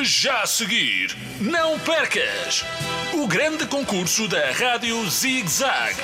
[0.00, 2.64] Já a seguir, não percas
[3.14, 5.96] o grande concurso da Rádio Zig Zag.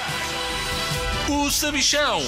[1.29, 2.21] O Sabichão.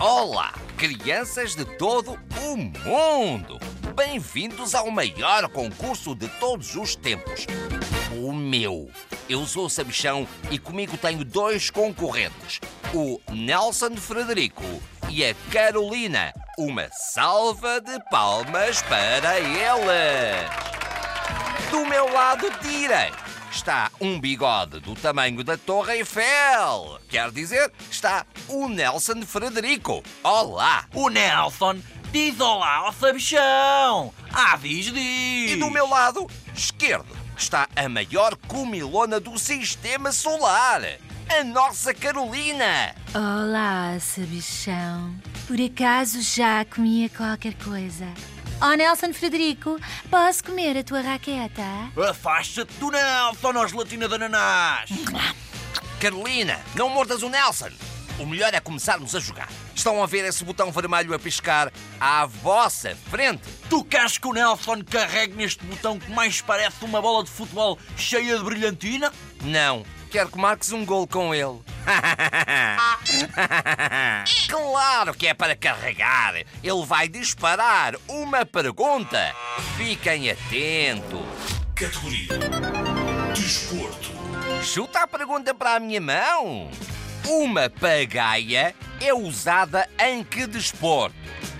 [0.00, 3.58] Olá, crianças de todo o mundo!
[3.94, 7.46] Bem-vindos ao maior concurso de todos os tempos.
[8.16, 8.90] O meu.
[9.28, 12.60] Eu sou o Sabichão e comigo tenho dois concorrentes:
[12.94, 14.64] o Nelson Frederico
[15.10, 16.32] e a Carolina.
[16.56, 20.50] Uma salva de palmas para eles!
[21.70, 26.98] Do meu lado direito está um bigode do tamanho da Torre Eiffel.
[27.08, 30.02] Quer dizer, está o Nelson Frederico.
[30.22, 30.86] Olá!
[30.94, 31.78] O Nelson
[32.10, 34.14] diz olá ao sabichão.
[34.32, 35.52] Ah, diz, diz.
[35.52, 40.82] E do meu lado esquerdo está a maior comilona do sistema solar.
[41.30, 42.94] A nossa Carolina.
[43.14, 45.14] Olá, sabichão.
[45.46, 48.06] Por acaso já comia qualquer coisa?
[48.62, 49.78] Oh, Nelson Frederico,
[50.10, 51.62] posso comer a tua raqueta?
[52.10, 54.90] Afasta-te do Nelson, ó gelatina de ananás.
[56.00, 57.70] Carolina, não mordas o Nelson.
[58.18, 59.48] O melhor é começarmos a jogar.
[59.74, 61.70] Estão a ver esse botão vermelho a piscar
[62.00, 63.42] à vossa frente?
[63.68, 67.78] Tu queres que o Nelson carregue neste botão que mais parece uma bola de futebol
[67.96, 69.12] cheia de brilhantina?
[69.42, 69.84] Não.
[70.10, 71.60] Quero que marques um gol com ele.
[74.48, 76.34] claro que é para carregar.
[76.36, 79.34] Ele vai disparar uma pergunta.
[79.76, 81.20] Fiquem atentos.
[81.74, 82.38] Categoria
[83.34, 84.10] Desporto.
[84.62, 86.70] Chuta a pergunta para a minha mão.
[87.26, 91.14] Uma pagaia é usada em que desporto?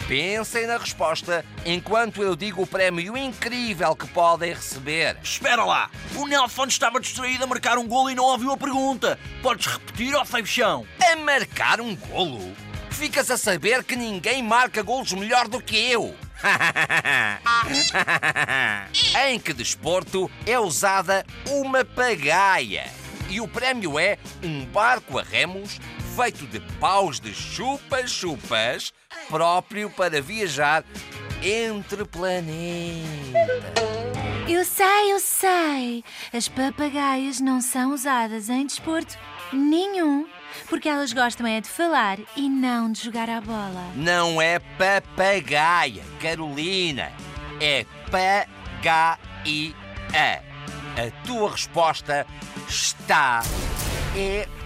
[0.09, 5.19] Pensem na resposta enquanto eu digo o prémio incrível que podem receber.
[5.23, 9.19] Espera lá, o Nelson estava distraído a marcar um golo e não ouviu a pergunta.
[9.43, 10.87] Podes repetir, ó feijão?
[11.13, 12.55] A marcar um golo?
[12.91, 16.17] Ficas a saber que ninguém marca golos melhor do que eu.
[19.29, 22.87] em que desporto é usada uma pagaia?
[23.29, 25.79] E o prémio é um barco a remos
[26.19, 28.93] feito de paus de chupas-chupas
[29.29, 30.83] próprio para viajar
[31.41, 32.59] entre planetas.
[34.49, 36.03] Eu sei, eu sei.
[36.33, 39.17] As papagaias não são usadas em desporto
[39.53, 40.27] nenhum.
[40.69, 43.93] Porque elas gostam é de falar e não de jogar à bola.
[43.95, 47.13] Não é papagaia, Carolina.
[47.61, 49.13] É P-H-I-A.
[51.01, 52.27] A tua resposta
[52.69, 53.41] está
[54.17, 54.58] errada.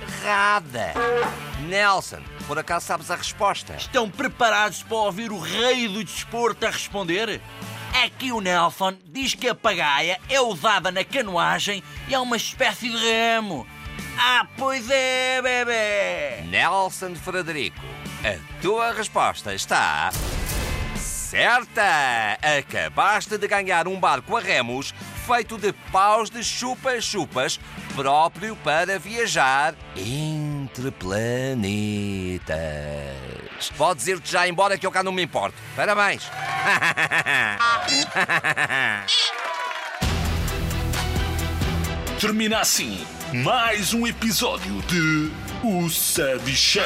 [1.68, 3.74] Nelson, por acaso sabes a resposta?
[3.74, 7.40] Estão preparados para ouvir o rei do desporto a responder?
[7.94, 12.36] É que o Nelson diz que a pagaia é usada na canoagem e é uma
[12.36, 13.66] espécie de remo.
[14.18, 16.42] Ah, pois é, bebê!
[16.48, 17.80] Nelson Frederico,
[18.24, 20.10] a tua resposta está.
[20.96, 22.38] Certa!
[22.58, 24.94] Acabaste de ganhar um barco a remos
[25.26, 27.60] feito de paus de chupas-chupas
[27.94, 32.52] próprio para viajar entre planetas.
[33.76, 35.56] Podes ir-te já embora que eu cá não me importo.
[35.76, 36.28] Parabéns!
[42.20, 46.82] Termina assim mais um episódio de O Sabichão.